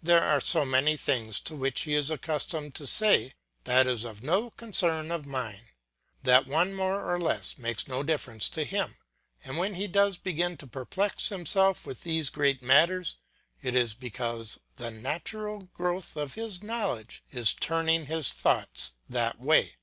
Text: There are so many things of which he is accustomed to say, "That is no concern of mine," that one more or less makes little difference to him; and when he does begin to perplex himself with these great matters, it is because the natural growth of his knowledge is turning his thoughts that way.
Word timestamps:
There 0.00 0.22
are 0.22 0.40
so 0.40 0.64
many 0.64 0.96
things 0.96 1.40
of 1.44 1.58
which 1.58 1.80
he 1.80 1.94
is 1.94 2.08
accustomed 2.08 2.76
to 2.76 2.86
say, 2.86 3.34
"That 3.64 3.88
is 3.88 4.06
no 4.22 4.50
concern 4.50 5.10
of 5.10 5.26
mine," 5.26 5.70
that 6.22 6.46
one 6.46 6.72
more 6.72 7.04
or 7.04 7.18
less 7.18 7.58
makes 7.58 7.88
little 7.88 8.04
difference 8.04 8.48
to 8.50 8.64
him; 8.64 8.96
and 9.42 9.58
when 9.58 9.74
he 9.74 9.88
does 9.88 10.18
begin 10.18 10.56
to 10.58 10.68
perplex 10.68 11.30
himself 11.30 11.84
with 11.84 12.04
these 12.04 12.30
great 12.30 12.62
matters, 12.62 13.16
it 13.60 13.74
is 13.74 13.94
because 13.94 14.60
the 14.76 14.92
natural 14.92 15.62
growth 15.74 16.16
of 16.16 16.34
his 16.36 16.62
knowledge 16.62 17.24
is 17.32 17.52
turning 17.52 18.06
his 18.06 18.32
thoughts 18.32 18.92
that 19.08 19.40
way. 19.40 19.74